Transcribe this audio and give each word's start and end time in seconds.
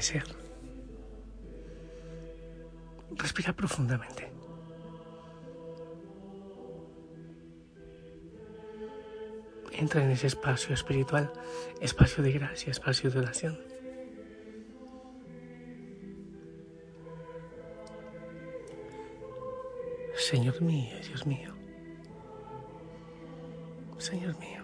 Amanecer. 0.00 0.24
Respira 3.16 3.52
profundamente. 3.52 4.32
Entra 9.72 10.02
en 10.02 10.10
ese 10.10 10.26
espacio 10.28 10.72
espiritual, 10.72 11.30
espacio 11.82 12.24
de 12.24 12.32
gracia, 12.32 12.70
espacio 12.70 13.10
de 13.10 13.18
oración. 13.18 13.60
Señor 20.16 20.62
mío, 20.62 20.96
Dios 21.06 21.26
mío. 21.26 21.52
Señor 23.98 24.38
mío 24.38 24.59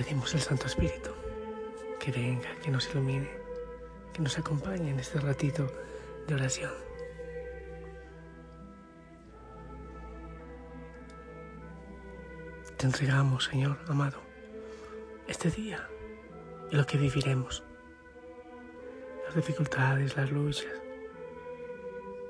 Pedimos 0.00 0.34
al 0.34 0.40
Santo 0.40 0.66
Espíritu 0.66 1.10
que 1.98 2.10
venga, 2.10 2.48
que 2.62 2.70
nos 2.70 2.88
ilumine, 2.88 3.28
que 4.14 4.22
nos 4.22 4.38
acompañe 4.38 4.88
en 4.92 4.98
este 4.98 5.20
ratito 5.20 5.70
de 6.26 6.34
oración. 6.36 6.72
Te 12.78 12.86
entregamos, 12.86 13.44
Señor 13.44 13.78
amado, 13.88 14.22
este 15.28 15.50
día 15.50 15.86
y 16.70 16.76
lo 16.76 16.86
que 16.86 16.96
viviremos, 16.96 17.62
las 19.26 19.34
dificultades, 19.34 20.16
las 20.16 20.30
luchas, 20.32 20.80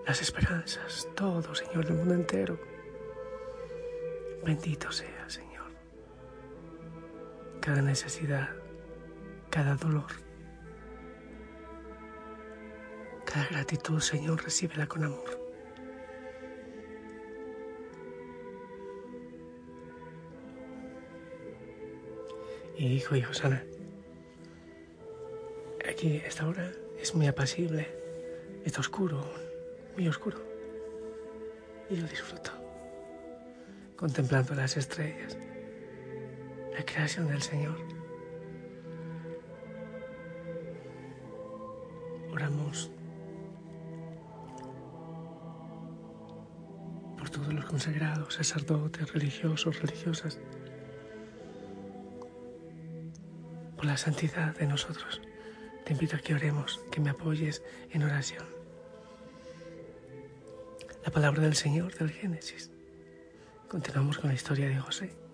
las 0.09 0.21
esperanzas, 0.21 1.07
todo, 1.15 1.55
Señor, 1.55 1.87
del 1.87 1.99
mundo 1.99 2.15
entero. 2.15 2.59
Bendito 4.45 4.91
sea, 4.91 5.31
Señor 5.31 5.50
cada 7.61 7.83
necesidad, 7.83 8.49
cada 9.51 9.77
dolor. 9.77 10.11
Cada 13.25 13.47
gratitud, 13.49 14.01
Señor, 14.01 14.43
recíbela 14.43 14.87
con 14.87 15.05
amor. 15.05 15.39
Y 22.77 22.87
hijo 22.95 23.15
y 23.15 23.23
Josana, 23.23 23.63
aquí 25.87 26.17
esta 26.25 26.49
hora 26.49 26.73
es 26.99 27.15
muy 27.15 27.27
apacible, 27.27 27.87
está 28.65 28.81
oscuro, 28.81 29.23
muy 29.97 30.09
oscuro. 30.09 30.39
Y 31.91 31.97
yo 31.97 32.07
disfruto 32.07 32.53
contemplando 33.97 34.55
las 34.55 34.79
estrellas 34.79 35.37
la 36.81 36.87
creación 36.87 37.29
del 37.29 37.43
Señor. 37.43 37.77
Oramos 42.33 42.91
por 47.19 47.29
todos 47.29 47.53
los 47.53 47.67
consagrados, 47.67 48.33
sacerdotes, 48.33 49.13
religiosos, 49.13 49.79
religiosas, 49.83 50.39
por 53.77 53.85
la 53.85 53.99
santidad 53.99 54.57
de 54.57 54.67
nosotros. 54.67 55.21
Te 55.85 55.93
invito 55.93 56.17
a 56.17 56.21
que 56.21 56.35
oremos, 56.35 56.81
que 56.91 57.03
me 57.03 57.11
apoyes 57.11 57.63
en 57.91 58.05
oración. 58.05 58.47
La 61.05 61.11
palabra 61.11 61.43
del 61.43 61.57
Señor 61.57 61.95
del 61.99 62.11
Génesis. 62.11 62.71
Continuamos 63.69 64.17
con 64.17 64.29
la 64.29 64.35
historia 64.35 64.67
de 64.67 64.79
José. 64.79 65.30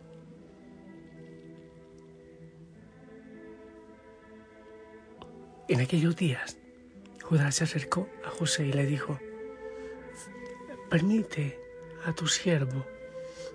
En 5.69 5.81
aquellos 5.81 6.15
días, 6.15 6.59
Judá 7.23 7.51
se 7.51 7.65
acercó 7.65 8.09
a 8.25 8.31
José 8.31 8.67
y 8.67 8.73
le 8.73 8.87
dijo, 8.87 9.19
permite 10.89 11.59
a 12.05 12.13
tu 12.13 12.29
siervo 12.29 12.87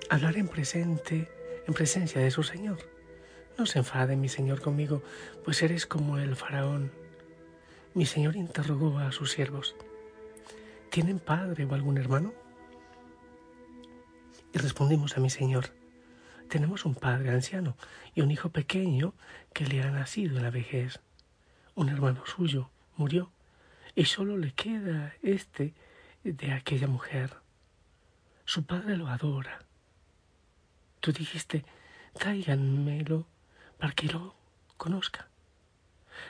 hablar 0.10 0.36
en 0.36 0.50
presente, 0.50 1.32
en 1.66 1.74
presencia 1.74 2.20
de 2.20 2.30
su 2.30 2.44
señor. 2.44 2.80
No 3.58 3.66
se 3.66 3.80
enfade 3.80 4.18
mi 4.18 4.28
señor 4.28 4.60
conmigo, 4.60 5.02
pues 5.46 5.64
eres 5.64 5.86
como 5.86 6.18
el 6.18 6.36
faraón. 6.36 6.92
Mi 7.94 8.06
señor 8.06 8.36
interrogó 8.36 9.00
a 9.00 9.14
sus 9.14 9.32
siervos, 9.32 9.78
¿tienen 10.90 11.18
padre 11.20 11.64
o 11.64 11.74
algún 11.74 11.98
hermano? 11.98 12.34
Y 14.54 14.58
respondimos 14.58 15.16
a 15.16 15.22
mi 15.22 15.30
señor, 15.30 15.68
tenemos 16.50 16.84
un 16.84 16.94
padre 16.94 17.30
anciano 17.30 17.78
y 18.14 18.20
un 18.20 18.32
hijo 18.32 18.50
pequeño 18.50 19.14
que 19.54 19.66
le 19.66 19.82
ha 19.82 19.92
nacido 19.92 20.36
en 20.36 20.44
la 20.44 20.50
vejez 20.50 21.00
un 21.82 21.90
hermano 21.90 22.24
suyo 22.28 22.70
murió 22.96 23.32
y 23.96 24.06
solo 24.06 24.38
le 24.38 24.54
queda 24.54 25.16
este 25.24 25.74
de 26.24 26.52
aquella 26.52 26.86
mujer. 26.86 27.38
Su 28.46 28.64
padre 28.66 28.98
lo 28.98 29.08
adora. 29.08 29.66
Tú 31.00 31.12
dijiste, 31.12 31.66
tráiganmelo 32.14 33.26
para 33.80 33.94
que 33.94 34.06
lo 34.06 34.36
conozca. 34.78 35.28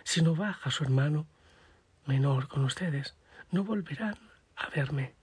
Si 0.06 0.22
no 0.22 0.35
baja 0.35 0.72
su 0.72 0.85
hermano 0.85 1.28
menor 2.06 2.47
con 2.47 2.63
ustedes, 2.63 3.16
no 3.51 3.66
volverán 3.66 4.18
a 4.56 4.69
verme. 4.69 5.16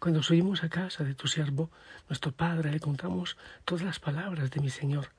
Cuando 0.00 0.24
subimos 0.24 0.64
a 0.64 0.68
casa 0.68 1.04
de 1.04 1.14
tu 1.14 1.28
siervo, 1.28 1.70
nuestro 2.08 2.32
padre 2.32 2.72
le 2.72 2.80
contamos 2.80 3.36
todas 3.64 3.84
las 3.84 4.00
palabras 4.00 4.50
de 4.50 4.60
mi 4.60 4.70
Señor 4.70 5.10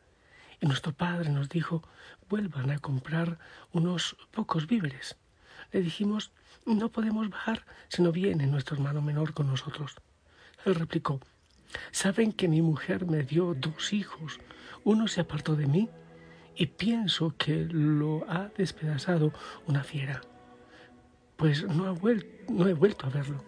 y 0.62 0.68
nuestro 0.68 0.94
padre 0.94 1.30
nos 1.30 1.50
dijo, 1.50 1.84
vuelvan 2.30 2.72
a 2.72 2.80
comprar 2.80 3.40
unos 3.72 4.16
pocos 4.31 4.68
víveres. 4.68 5.18
Le 5.72 5.81
dijimos, 5.81 6.31
no 6.66 6.90
podemos 6.90 7.30
bajar 7.30 7.66
si 7.88 8.02
no 8.02 8.12
viene 8.12 8.47
nuestro 8.47 8.75
hermano 8.75 9.02
menor 9.02 9.34
con 9.34 9.47
nosotros. 9.47 9.96
Él 10.66 10.75
replicó, 10.75 11.20
saben 11.92 12.34
que 12.34 12.47
mi 12.47 12.62
mujer 12.62 13.06
me 13.06 13.24
dio 13.24 13.53
dos 13.53 13.94
hijos. 13.94 14.40
Uno 14.84 15.08
se 15.08 15.22
apartó 15.22 15.56
de 15.56 15.68
mí 15.68 15.90
y 16.56 16.68
pienso 16.68 17.34
que 17.38 17.66
lo 17.70 18.30
ha 18.30 18.50
despedazado 18.58 19.32
una 19.66 19.84
fiera, 19.84 20.22
pues 21.38 21.64
no, 21.64 21.88
he 21.88 22.73
vuelto 22.73 23.06
a 23.06 23.09
verlo. 23.09 23.46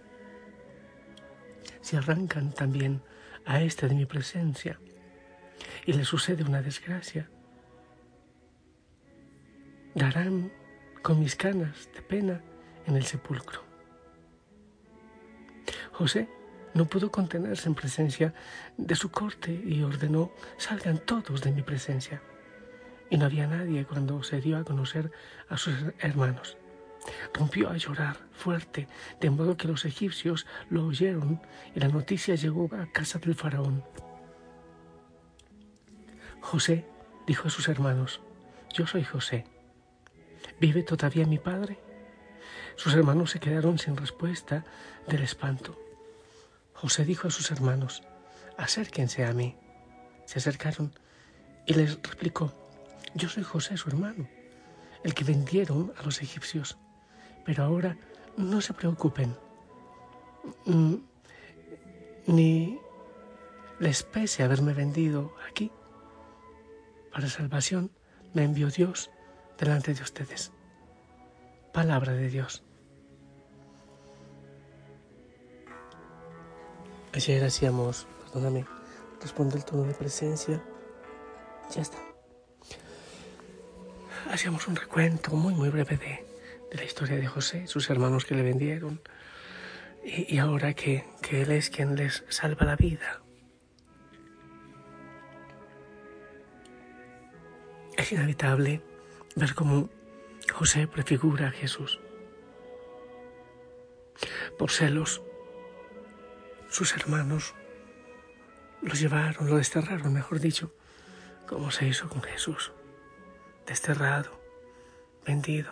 Si 1.82 1.98
arrancan 1.98 2.54
también 2.54 3.02
a 3.46 3.62
este 3.62 3.90
de 3.90 3.96
mi 3.96 4.06
presencia, 4.06 4.80
y 5.86 5.94
le 5.94 6.06
sucede 6.06 6.44
una 6.44 6.62
desgracia. 6.62 7.30
Darán 9.96 10.52
con 11.02 11.20
mis 11.20 11.36
canas 11.36 11.90
de 11.94 12.02
pena 12.02 12.42
en 12.86 12.96
el 12.96 13.06
sepulcro. 13.06 13.64
José 15.92 16.30
no 16.74 16.86
pudo 16.86 17.12
contenerse 17.12 17.68
en 17.68 17.76
presencia 17.76 18.34
de 18.78 18.96
su 18.96 19.12
corte 19.12 19.52
y 19.52 19.82
ordenó 19.82 20.32
salgan 20.58 21.00
todos 21.00 21.42
de 21.42 21.52
mi 21.52 21.62
presencia. 21.62 22.22
Y 23.10 23.18
no 23.18 23.26
había 23.26 23.46
nadie 23.46 23.86
cuando 23.86 24.24
se 24.24 24.40
dio 24.40 24.58
a 24.58 24.64
conocer 24.64 25.12
a 25.50 25.58
sus 25.58 25.76
hermanos. 26.00 26.58
Rompió 27.34 27.70
a 27.70 27.78
llorar 27.78 28.16
fuerte, 28.32 28.88
de 29.20 29.30
modo 29.30 29.58
que 29.58 29.68
los 29.68 29.86
egipcios 29.86 30.46
lo 30.70 30.86
oyeron 30.86 31.42
y 31.76 31.80
la 31.80 31.90
noticia 31.90 32.36
llegó 32.36 32.70
a 32.74 32.86
casa 32.86 33.20
del 33.20 33.36
faraón. 33.36 33.84
José 36.42 36.86
dijo 37.26 37.48
a 37.48 37.52
sus 37.52 37.68
hermanos, 37.70 38.22
yo 38.74 38.88
soy 38.88 39.04
José, 39.04 39.46
¿Vive 40.60 40.84
todavía 40.84 41.26
mi 41.26 41.40
padre? 41.40 41.80
Sus 42.76 42.94
hermanos 42.94 43.32
se 43.32 43.40
quedaron 43.40 43.80
sin 43.80 43.98
respuesta 43.98 44.64
del 45.08 45.24
espanto. 45.24 45.76
José 46.74 47.06
dijo 47.06 47.28
a 47.28 47.32
sus 47.32 47.52
hermanos, 47.52 48.04
acérquense 48.58 49.26
a 49.26 49.34
mí. 49.34 49.56
Se 50.26 50.40
acercaron 50.40 50.94
y 51.66 51.74
les 51.74 51.96
replicó, 52.02 52.54
yo 53.16 53.28
soy 53.28 53.44
José, 53.44 53.78
su 53.78 53.90
hermano, 53.90 54.28
el 55.04 55.14
que 55.14 55.24
vendieron 55.24 55.94
a 55.98 56.04
los 56.04 56.22
egipcios. 56.22 56.78
Pero 57.46 57.64
ahora 57.64 57.98
no 58.38 58.62
se 58.62 58.74
preocupen, 58.74 59.36
mm, 60.66 60.96
ni 62.28 62.80
les 63.80 64.04
pese 64.04 64.44
haberme 64.44 64.74
vendido 64.74 65.36
aquí. 65.50 65.72
Para 67.12 67.28
salvación 67.28 67.92
me 68.34 68.44
envió 68.44 68.70
Dios 68.70 69.12
delante 69.58 69.94
de 69.94 70.02
ustedes. 70.02 70.52
Palabra 71.74 72.14
de 72.14 72.30
Dios. 72.30 72.64
Ayer 77.14 77.44
hacíamos, 77.44 78.08
perdóname, 78.24 78.66
responde 79.22 79.58
el 79.58 79.66
tono 79.66 79.84
de 79.84 79.94
presencia. 79.94 80.64
Ya 81.76 81.82
está. 81.82 81.98
Hacíamos 84.32 84.68
un 84.70 84.78
recuento 84.78 85.32
muy, 85.32 85.54
muy 85.54 85.68
breve 85.68 85.98
de, 85.98 86.26
de 86.72 86.78
la 86.78 86.84
historia 86.86 87.18
de 87.18 87.28
José, 87.28 87.68
sus 87.68 87.90
hermanos 87.90 88.24
que 88.24 88.36
le 88.36 88.44
vendieron, 88.44 89.02
y, 90.06 90.36
y 90.36 90.38
ahora 90.38 90.74
que, 90.74 91.04
que 91.22 91.42
Él 91.42 91.52
es 91.52 91.70
quien 91.70 91.96
les 91.96 92.24
salva 92.30 92.66
la 92.66 92.78
vida. 92.78 93.22
Es 98.02 98.12
inevitable 98.12 98.82
ver 99.36 99.54
cómo 99.54 99.88
José 100.52 100.88
prefigura 100.88 101.50
a 101.50 101.52
Jesús. 101.52 102.00
Por 104.58 104.72
celos, 104.72 105.22
sus 106.68 106.96
hermanos 106.96 107.54
lo 108.82 108.96
llevaron, 108.96 109.48
lo 109.48 109.58
desterraron, 109.58 110.12
mejor 110.12 110.40
dicho, 110.40 110.74
como 111.46 111.70
se 111.70 111.88
hizo 111.88 112.10
con 112.10 112.24
Jesús. 112.24 112.72
Desterrado, 113.68 114.32
vendido, 115.24 115.72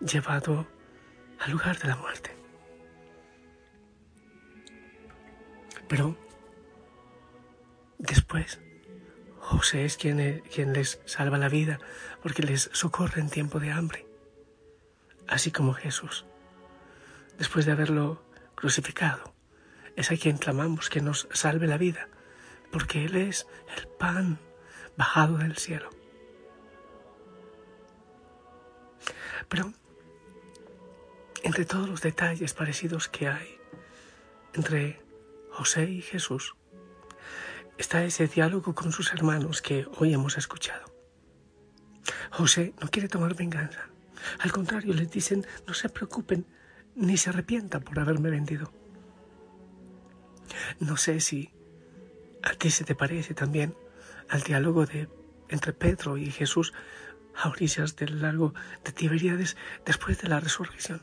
llevado 0.00 0.66
al 1.38 1.50
lugar 1.50 1.78
de 1.78 1.88
la 1.88 1.96
muerte. 1.96 2.34
Pero 5.86 6.16
después 7.98 8.58
José 9.40 9.84
es 9.84 9.96
quien, 9.96 10.42
quien 10.52 10.72
les 10.72 11.00
salva 11.04 11.38
la 11.38 11.48
vida 11.48 11.78
porque 12.22 12.42
les 12.42 12.70
socorre 12.72 13.20
en 13.20 13.30
tiempo 13.30 13.60
de 13.60 13.70
hambre, 13.70 14.06
así 15.26 15.50
como 15.50 15.72
Jesús, 15.72 16.26
después 17.38 17.66
de 17.66 17.72
haberlo 17.72 18.22
crucificado, 18.54 19.32
es 19.96 20.10
a 20.10 20.16
quien 20.16 20.38
clamamos 20.38 20.90
que 20.90 21.00
nos 21.00 21.28
salve 21.32 21.66
la 21.66 21.78
vida, 21.78 22.08
porque 22.70 23.04
Él 23.04 23.16
es 23.16 23.46
el 23.76 23.88
pan 23.88 24.38
bajado 24.96 25.38
del 25.38 25.56
cielo. 25.56 25.90
Pero 29.48 29.72
entre 31.42 31.64
todos 31.64 31.88
los 31.88 32.02
detalles 32.02 32.52
parecidos 32.52 33.08
que 33.08 33.28
hay 33.28 33.58
entre 34.54 35.00
José 35.50 35.84
y 35.84 36.02
Jesús, 36.02 36.54
está 37.78 38.04
ese 38.04 38.26
diálogo 38.26 38.74
con 38.74 38.92
sus 38.92 39.12
hermanos 39.12 39.62
que 39.62 39.86
hoy 39.98 40.12
hemos 40.12 40.36
escuchado. 40.36 40.92
José 42.30 42.74
no 42.80 42.88
quiere 42.88 43.08
tomar 43.08 43.34
venganza. 43.34 43.88
Al 44.40 44.52
contrario, 44.52 44.92
les 44.92 45.10
dicen, 45.10 45.46
no 45.66 45.74
se 45.74 45.88
preocupen 45.88 46.44
ni 46.96 47.16
se 47.16 47.30
arrepientan 47.30 47.82
por 47.82 47.98
haberme 48.00 48.30
vendido. 48.30 48.72
No 50.80 50.96
sé 50.96 51.20
si 51.20 51.52
a 52.42 52.54
ti 52.54 52.70
se 52.70 52.84
te 52.84 52.94
parece 52.94 53.34
también 53.34 53.76
al 54.28 54.42
diálogo 54.42 54.84
de 54.84 55.08
entre 55.48 55.72
Pedro 55.72 56.18
y 56.18 56.30
Jesús 56.30 56.74
a 57.34 57.48
orillas 57.48 57.94
del 57.96 58.20
lago 58.20 58.52
de 58.84 58.92
Tiberíades 58.92 59.56
después 59.86 60.20
de 60.20 60.28
la 60.28 60.40
resurrección. 60.40 61.02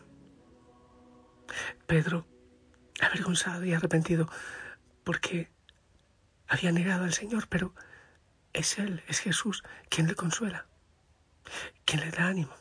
Pedro, 1.87 2.27
avergonzado 2.99 3.63
y 3.63 3.73
arrepentido 3.73 4.29
porque 5.03 5.54
había 6.47 6.71
negado 6.71 7.03
al 7.03 7.13
Señor, 7.13 7.47
pero 7.47 7.73
es 8.53 8.77
Él, 8.79 9.03
es 9.07 9.19
Jesús 9.19 9.63
quien 9.89 10.07
le 10.07 10.15
consuela, 10.15 10.65
quien 11.85 12.01
le 12.01 12.11
da 12.11 12.27
ánimo 12.27 12.55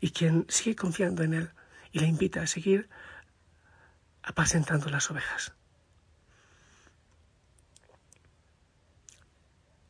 y 0.00 0.10
quien 0.10 0.46
sigue 0.48 0.76
confiando 0.76 1.22
en 1.22 1.34
Él 1.34 1.52
y 1.92 2.00
le 2.00 2.06
invita 2.06 2.42
a 2.42 2.46
seguir 2.46 2.88
apacentando 4.22 4.88
las 4.90 5.10
ovejas. 5.10 5.52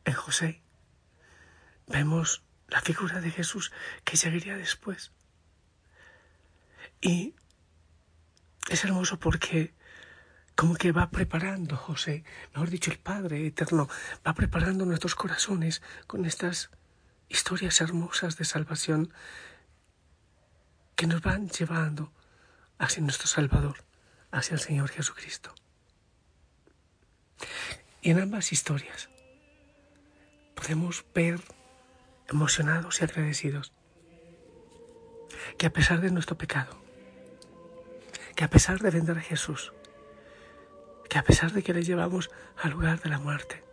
En 0.05 0.13
José 0.13 0.61
vemos 1.87 2.43
la 2.67 2.81
figura 2.81 3.19
de 3.19 3.31
Jesús 3.31 3.71
que 4.03 4.17
seguiría 4.17 4.55
después. 4.55 5.11
Y 7.01 7.35
es 8.69 8.83
hermoso 8.83 9.19
porque 9.19 9.73
como 10.57 10.75
que 10.75 10.91
va 10.91 11.11
preparando 11.11 11.77
José, 11.77 12.23
mejor 12.51 12.71
dicho, 12.71 12.89
el 12.89 12.97
Padre 12.97 13.45
Eterno, 13.45 13.87
va 14.25 14.33
preparando 14.33 14.85
nuestros 14.85 15.13
corazones 15.13 15.83
con 16.07 16.25
estas 16.25 16.71
historias 17.29 17.79
hermosas 17.79 18.37
de 18.37 18.43
salvación 18.43 19.13
que 20.95 21.05
nos 21.05 21.21
van 21.21 21.47
llevando 21.49 22.11
hacia 22.79 23.03
nuestro 23.03 23.27
Salvador, 23.27 23.85
hacia 24.31 24.55
el 24.55 24.59
Señor 24.59 24.89
Jesucristo. 24.89 25.53
Y 28.01 28.09
en 28.09 28.19
ambas 28.19 28.51
historias 28.51 29.09
podemos 30.55 31.05
ver 31.13 31.39
emocionados 32.29 32.99
y 32.99 33.03
agradecidos 33.03 33.73
que 35.59 35.67
a 35.67 35.73
pesar 35.73 36.01
de 36.01 36.09
nuestro 36.09 36.35
pecado, 36.35 36.81
que 38.35 38.43
a 38.43 38.49
pesar 38.49 38.79
de 38.79 38.89
vender 38.89 39.19
a 39.19 39.21
Jesús, 39.21 39.71
que 41.09 41.17
a 41.17 41.23
pesar 41.23 41.51
de 41.51 41.63
que 41.63 41.73
le 41.73 41.83
llevamos 41.83 42.29
al 42.61 42.71
lugar 42.71 43.01
de 43.01 43.09
la 43.09 43.19
muerte, 43.19 43.63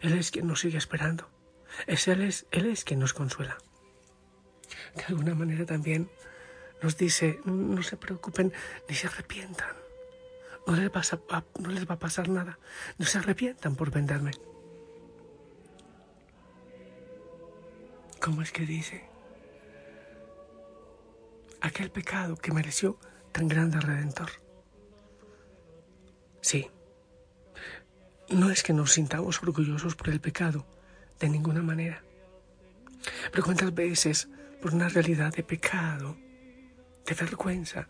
Él 0.00 0.16
es 0.16 0.30
quien 0.30 0.46
nos 0.46 0.60
sigue 0.60 0.78
esperando. 0.78 1.28
Es 1.86 2.08
él, 2.08 2.22
es, 2.22 2.46
él 2.50 2.66
es 2.66 2.84
quien 2.84 3.00
nos 3.00 3.14
consuela. 3.14 3.58
De 4.96 5.04
alguna 5.04 5.34
manera 5.34 5.64
también 5.64 6.10
nos 6.82 6.96
dice, 6.96 7.40
no 7.44 7.82
se 7.82 7.96
preocupen 7.96 8.52
ni 8.88 8.94
se 8.94 9.06
arrepientan. 9.06 9.76
No 10.66 10.76
les, 10.76 10.90
va 10.90 11.02
a, 11.30 11.44
no 11.60 11.70
les 11.70 11.88
va 11.88 11.94
a 11.94 11.98
pasar 11.98 12.28
nada. 12.28 12.58
No 12.98 13.06
se 13.06 13.18
arrepientan 13.18 13.74
por 13.74 13.90
venderme. 13.90 14.32
¿Cómo 18.20 18.42
es 18.42 18.52
que 18.52 18.66
dice? 18.66 19.04
Aquel 21.60 21.90
pecado 21.90 22.36
que 22.36 22.52
mereció 22.52 22.98
tan 23.32 23.48
grande 23.48 23.80
redentor. 23.80 24.30
Sí, 26.48 26.70
no 28.30 28.50
es 28.50 28.62
que 28.62 28.72
nos 28.72 28.92
sintamos 28.92 29.42
orgullosos 29.42 29.94
por 29.96 30.08
el 30.08 30.18
pecado, 30.18 30.64
de 31.20 31.28
ninguna 31.28 31.60
manera. 31.60 32.02
Pero 33.30 33.44
cuántas 33.44 33.74
veces, 33.74 34.30
por 34.62 34.72
una 34.72 34.88
realidad 34.88 35.30
de 35.30 35.42
pecado, 35.42 36.16
de 37.04 37.14
vergüenza, 37.14 37.86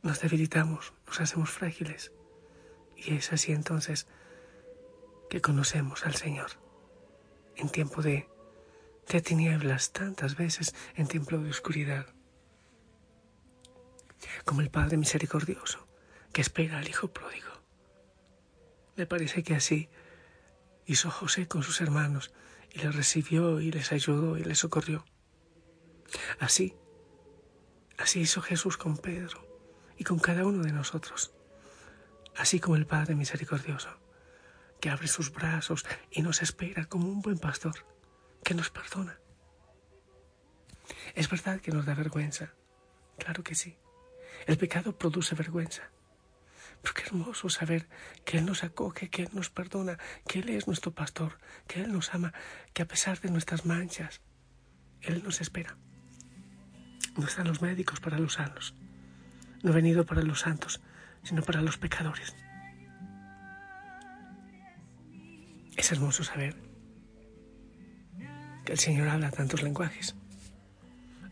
nos 0.00 0.18
debilitamos, 0.20 0.94
nos 1.06 1.20
hacemos 1.20 1.50
frágiles. 1.50 2.12
Y 2.96 3.16
es 3.16 3.30
así 3.34 3.52
entonces 3.52 4.06
que 5.28 5.42
conocemos 5.42 6.06
al 6.06 6.14
Señor 6.14 6.52
en 7.56 7.68
tiempo 7.68 8.00
de, 8.00 8.26
de 9.06 9.20
tinieblas, 9.20 9.92
tantas 9.92 10.34
veces 10.34 10.74
en 10.94 11.08
tiempo 11.08 11.36
de 11.36 11.50
oscuridad 11.50 12.06
como 14.46 14.62
el 14.62 14.70
Padre 14.70 14.96
misericordioso 14.96 15.89
que 16.32 16.40
espera 16.40 16.78
al 16.78 16.88
Hijo 16.88 17.12
pródigo. 17.12 17.50
Me 18.96 19.06
parece 19.06 19.42
que 19.42 19.54
así 19.54 19.88
hizo 20.86 21.10
José 21.10 21.48
con 21.48 21.62
sus 21.62 21.80
hermanos 21.80 22.32
y 22.72 22.78
les 22.78 22.94
recibió 22.94 23.60
y 23.60 23.70
les 23.70 23.92
ayudó 23.92 24.36
y 24.36 24.44
les 24.44 24.58
socorrió. 24.58 25.04
Así, 26.38 26.74
así 27.98 28.20
hizo 28.20 28.42
Jesús 28.42 28.76
con 28.76 28.96
Pedro 28.96 29.46
y 29.96 30.04
con 30.04 30.18
cada 30.18 30.44
uno 30.44 30.62
de 30.62 30.72
nosotros, 30.72 31.32
así 32.36 32.60
como 32.60 32.76
el 32.76 32.86
Padre 32.86 33.14
misericordioso, 33.14 33.90
que 34.80 34.90
abre 34.90 35.08
sus 35.08 35.32
brazos 35.32 35.84
y 36.10 36.22
nos 36.22 36.42
espera 36.42 36.86
como 36.86 37.08
un 37.08 37.20
buen 37.20 37.38
pastor, 37.38 37.86
que 38.42 38.54
nos 38.54 38.70
perdona. 38.70 39.20
Es 41.14 41.28
verdad 41.28 41.60
que 41.60 41.70
nos 41.70 41.86
da 41.86 41.94
vergüenza, 41.94 42.54
claro 43.18 43.44
que 43.44 43.54
sí. 43.54 43.76
El 44.46 44.56
pecado 44.56 44.96
produce 44.96 45.34
vergüenza, 45.34 45.90
Pero 46.82 46.94
qué 46.94 47.02
hermoso 47.02 47.48
saber 47.50 47.88
que 48.24 48.38
Él 48.38 48.46
nos 48.46 48.64
acoge, 48.64 49.10
que 49.10 49.22
Él 49.22 49.28
nos 49.32 49.50
perdona, 49.50 49.98
que 50.26 50.38
Él 50.38 50.48
es 50.48 50.66
nuestro 50.66 50.92
pastor, 50.92 51.38
que 51.66 51.82
Él 51.82 51.92
nos 51.92 52.14
ama, 52.14 52.32
que 52.72 52.82
a 52.82 52.88
pesar 52.88 53.20
de 53.20 53.30
nuestras 53.30 53.66
manchas, 53.66 54.20
Él 55.02 55.22
nos 55.22 55.40
espera. 55.40 55.76
No 57.16 57.26
están 57.26 57.48
los 57.48 57.60
médicos 57.60 58.00
para 58.00 58.18
los 58.18 58.34
sanos. 58.34 58.74
No 59.62 59.72
he 59.72 59.74
venido 59.74 60.06
para 60.06 60.22
los 60.22 60.40
santos, 60.40 60.80
sino 61.22 61.42
para 61.42 61.60
los 61.60 61.76
pecadores. 61.76 62.34
Es 65.76 65.92
hermoso 65.92 66.24
saber 66.24 66.56
que 68.64 68.72
el 68.72 68.78
Señor 68.78 69.08
habla 69.08 69.30
tantos 69.30 69.62
lenguajes. 69.62 70.14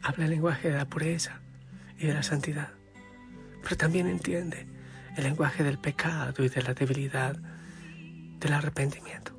Habla 0.03 0.25
el 0.25 0.31
lenguaje 0.31 0.71
de 0.71 0.77
la 0.77 0.87
pureza 0.87 1.41
y 1.99 2.07
de 2.07 2.15
la 2.15 2.23
santidad, 2.23 2.71
pero 3.63 3.77
también 3.77 4.07
entiende 4.07 4.78
el 5.19 5.25
lenguaje 5.25 5.65
del 5.65 5.79
pecado 5.79 6.45
y 6.45 6.49
de 6.49 6.63
la 6.63 6.75
debilidad, 6.75 7.37
del 8.39 8.53
arrepentimiento. 8.53 9.33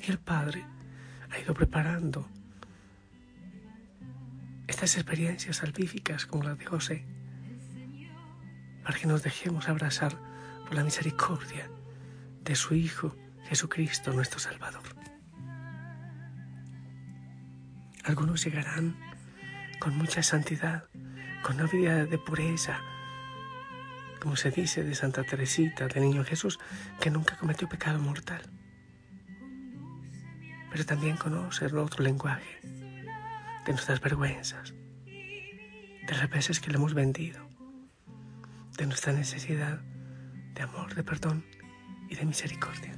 Y 0.00 0.10
el 0.10 0.18
Padre 0.18 0.64
ha 1.30 1.38
ido 1.38 1.52
preparando 1.52 2.26
estas 4.66 4.96
experiencias 4.96 5.56
salvíficas 5.56 6.24
como 6.24 6.44
las 6.44 6.58
de 6.58 6.64
José, 6.64 7.04
para 8.82 8.98
que 8.98 9.06
nos 9.06 9.22
dejemos 9.22 9.68
abrazar 9.68 10.16
por 10.64 10.74
la 10.74 10.84
misericordia 10.84 11.70
de 12.42 12.54
su 12.54 12.74
Hijo 12.74 13.14
Jesucristo 13.44 14.10
nuestro 14.14 14.40
Salvador. 14.40 14.82
Algunos 18.04 18.42
llegarán 18.42 18.96
con 19.78 19.98
mucha 19.98 20.22
santidad, 20.22 20.84
con 21.42 21.56
una 21.56 21.66
vida 21.66 22.06
de 22.06 22.16
pureza, 22.16 22.80
como 24.22 24.36
se 24.36 24.52
dice 24.52 24.84
de 24.84 24.94
Santa 24.94 25.24
Teresita, 25.24 25.88
del 25.88 26.04
Niño 26.04 26.22
Jesús, 26.24 26.60
que 27.00 27.10
nunca 27.10 27.36
cometió 27.36 27.68
pecado 27.68 27.98
mortal. 27.98 28.40
Pero 30.70 30.86
también 30.86 31.16
conocer 31.16 31.74
otro 31.74 32.04
lenguaje 32.04 32.60
de 32.62 33.72
nuestras 33.72 34.00
vergüenzas, 34.00 34.74
de 35.04 36.14
las 36.16 36.30
veces 36.30 36.60
que 36.60 36.70
le 36.70 36.76
hemos 36.76 36.94
vendido, 36.94 37.44
de 38.76 38.86
nuestra 38.86 39.12
necesidad 39.12 39.80
de 40.54 40.62
amor, 40.62 40.94
de 40.94 41.02
perdón 41.02 41.44
y 42.08 42.14
de 42.14 42.24
misericordia. 42.24 42.96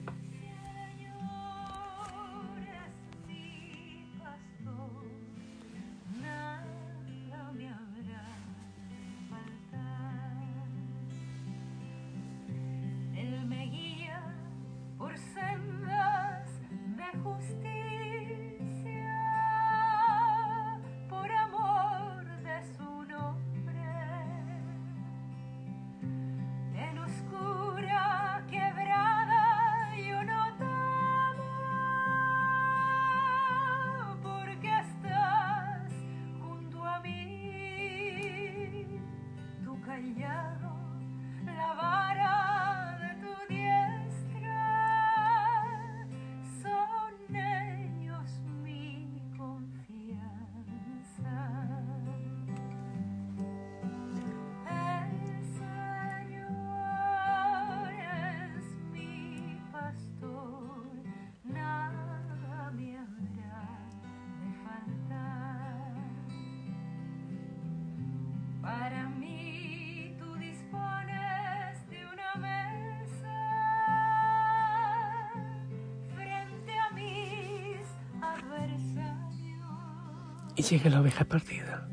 Y 80.57 80.63
llega 80.63 80.91
la 80.91 81.01
oveja 81.01 81.25
perdida. 81.25 81.87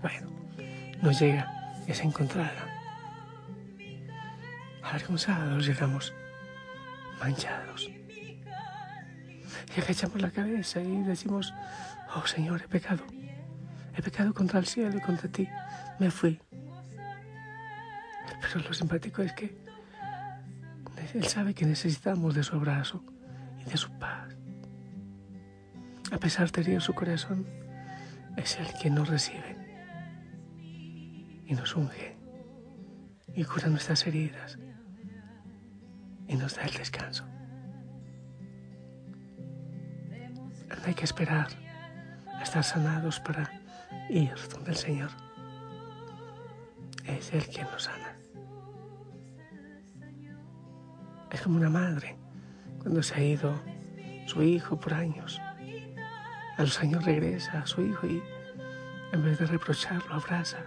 Bueno, 0.00 0.28
no 1.00 1.12
llega, 1.12 1.74
es 1.86 2.00
encontrada. 2.00 2.66
Avergonzados 4.82 5.66
llegamos, 5.66 6.12
manchados. 7.20 7.90
Y 9.74 9.80
agachamos 9.80 10.20
la 10.20 10.30
cabeza 10.30 10.80
y 10.80 11.02
decimos, 11.02 11.54
oh 12.14 12.26
Señor, 12.26 12.62
he 12.62 12.68
pecado. 12.68 13.04
He 13.96 14.02
pecado 14.02 14.34
contra 14.34 14.58
el 14.58 14.66
cielo 14.66 14.98
y 14.98 15.00
contra 15.00 15.28
ti. 15.28 15.48
Me 15.98 16.10
fui. 16.10 16.40
Pero 18.40 18.60
lo 18.68 18.74
simpático 18.74 19.22
es 19.22 19.32
que 19.32 19.56
Él 21.14 21.24
sabe 21.26 21.54
que 21.54 21.64
necesitamos 21.64 22.34
de 22.34 22.42
su 22.42 22.56
abrazo 22.56 23.02
y 23.64 23.70
de 23.70 23.76
su 23.76 23.90
paz. 23.98 24.34
A 26.10 26.18
pesar 26.18 26.50
de 26.50 26.60
herir 26.60 26.82
su 26.82 26.92
corazón, 26.92 27.46
es 28.36 28.58
el 28.58 28.66
que 28.80 28.90
nos 28.90 29.08
recibe 29.08 29.56
y 31.44 31.54
nos 31.54 31.76
unge 31.76 32.16
y 33.34 33.44
cura 33.44 33.68
nuestras 33.68 34.06
heridas 34.06 34.58
y 36.28 36.36
nos 36.36 36.56
da 36.56 36.62
el 36.64 36.74
descanso. 36.74 37.24
Hay 40.84 40.94
que 40.94 41.04
esperar 41.04 41.46
a 42.26 42.42
estar 42.42 42.64
sanados 42.64 43.20
para 43.20 43.48
ir 44.10 44.34
donde 44.50 44.72
el 44.72 44.76
Señor. 44.76 45.10
Es 47.04 47.32
Él 47.32 47.46
quien 47.46 47.66
nos 47.70 47.84
sana. 47.84 48.16
Es 51.30 51.40
como 51.40 51.56
una 51.56 51.70
madre 51.70 52.16
cuando 52.80 53.02
se 53.02 53.14
ha 53.14 53.22
ido 53.22 53.54
su 54.26 54.42
hijo 54.42 54.78
por 54.78 54.94
años 54.94 55.40
a 56.62 56.64
los 56.64 56.78
años 56.78 57.04
regresa 57.04 57.58
a 57.58 57.66
su 57.66 57.82
hijo 57.82 58.06
y 58.06 58.22
en 59.10 59.24
vez 59.24 59.36
de 59.36 59.46
reprocharlo, 59.46 60.14
abraza. 60.14 60.58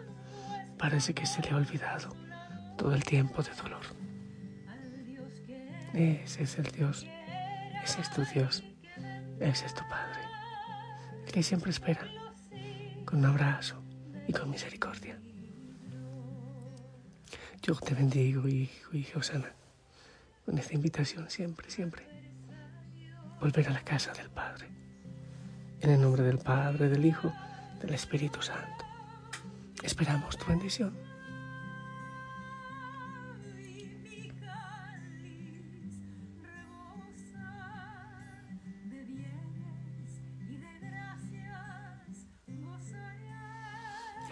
Parece 0.77 1.13
que 1.13 1.25
se 1.25 1.41
le 1.41 1.51
ha 1.51 1.55
olvidado 1.55 2.13
todo 2.77 2.93
el 2.93 3.03
tiempo 3.05 3.41
de 3.41 3.51
dolor. 3.51 3.81
Ese 5.93 6.43
es 6.43 6.57
el 6.59 6.65
Dios, 6.65 7.07
ese 7.81 8.01
es 8.01 8.09
tu 8.11 8.25
Dios, 8.25 8.61
ese 9.39 9.65
es 9.65 9.73
tu 9.73 9.87
Padre, 9.87 10.19
el 11.25 11.31
que 11.31 11.41
siempre 11.41 11.71
espera 11.71 12.05
con 13.05 13.19
un 13.19 13.25
abrazo 13.27 13.81
y 14.27 14.33
con 14.33 14.49
misericordia. 14.49 15.17
Yo 17.61 17.73
te 17.75 17.95
bendigo, 17.95 18.49
hijo 18.49 18.93
y 18.93 19.07
Osana, 19.15 19.53
con 20.45 20.57
esta 20.57 20.73
invitación 20.73 21.29
siempre, 21.29 21.69
siempre, 21.69 22.05
volver 23.39 23.69
a 23.69 23.71
la 23.71 23.81
casa 23.81 24.11
del 24.11 24.29
Padre 24.29 24.84
en 25.81 25.89
el 25.89 26.01
nombre 26.01 26.23
del 26.23 26.37
Padre, 26.37 26.89
del 26.89 27.05
Hijo, 27.05 27.33
del 27.81 27.93
Espíritu 27.93 28.41
Santo. 28.41 28.85
Esperamos 29.83 30.37
tu 30.37 30.45
bendición. 30.45 30.93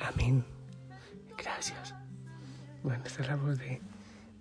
Amén. 0.01 0.45
Gracias. 1.37 1.95
Bueno, 2.83 3.03
esta 3.05 3.21
es 3.21 3.27
la 3.27 3.35
voz 3.35 3.57
de, 3.57 3.81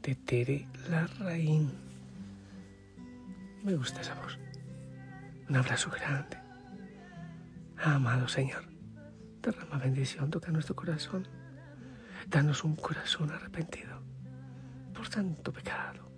de 0.03 0.15
Tere 0.15 0.67
Larraín. 0.89 1.73
Me 3.63 3.77
gusta 3.77 4.01
esa 4.01 4.15
voz. 4.15 4.39
Un 5.49 5.57
abrazo 5.57 5.91
grande. 5.91 6.42
Amado 7.83 8.29
Señor, 8.29 8.65
derrama 9.43 9.79
bendición, 9.79 10.31
toca 10.31 10.51
nuestro 10.53 10.77
corazón. 10.77 11.27
Danos 12.29 12.65
un 12.65 12.77
corazón 12.77 13.31
arrepentido 13.31 14.01
por 14.95 15.09
tanto 15.09 15.53
pecado, 15.53 16.11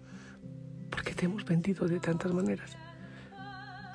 porque 0.90 1.14
te 1.14 1.24
hemos 1.24 1.44
vendido 1.44 1.88
de 1.88 2.00
tantas 2.00 2.32
maneras, 2.32 2.76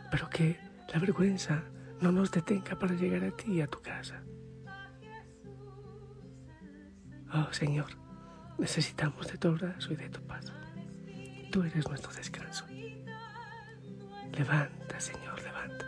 pero 0.09 0.29
que 0.29 0.59
la 0.91 0.99
vergüenza 0.99 1.63
no 2.01 2.11
nos 2.11 2.31
detenga 2.31 2.77
para 2.77 2.95
llegar 2.95 3.23
a 3.23 3.31
ti 3.31 3.53
y 3.53 3.61
a 3.61 3.67
tu 3.67 3.79
casa. 3.81 4.23
Oh 7.31 7.53
Señor, 7.53 7.99
Necesitamos 8.59 9.25
de 9.27 9.37
tu 9.37 9.47
abrazo 9.47 9.93
y 9.93 9.95
de 9.95 10.09
tu 10.09 10.21
paz. 10.27 10.51
Tú 11.49 11.63
eres 11.63 11.87
nuestro 11.87 12.11
descanso. 12.11 12.65
Levanta, 14.33 14.99
Señor, 14.99 15.41
levanta. 15.41 15.85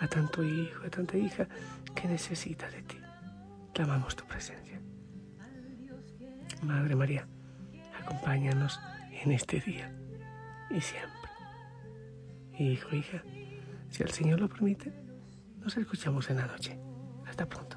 A 0.00 0.08
tanto 0.08 0.42
hijo, 0.42 0.84
a 0.84 0.90
tanta 0.90 1.16
hija 1.16 1.46
que 1.94 2.08
necesita 2.08 2.68
de 2.70 2.82
ti. 2.82 2.98
Clamamos 3.72 4.16
tu 4.16 4.24
presencia. 4.24 4.80
Madre 6.62 6.94
María, 6.94 7.26
acompáñanos 8.00 8.80
en 9.22 9.32
este 9.32 9.60
día 9.60 9.92
y 10.70 10.80
siempre. 10.80 11.30
Hijo, 12.58 12.94
hija, 12.94 13.22
si 13.90 14.02
el 14.02 14.10
Señor 14.10 14.40
lo 14.40 14.48
permite, 14.48 14.92
nos 15.60 15.76
escuchamos 15.76 16.28
en 16.30 16.36
la 16.38 16.46
noche. 16.46 16.78
Hasta 17.26 17.46
pronto. 17.46 17.73